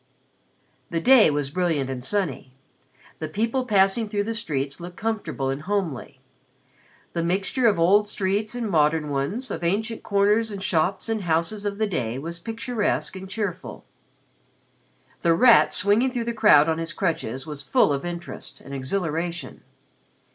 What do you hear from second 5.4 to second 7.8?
and homely, the mixture of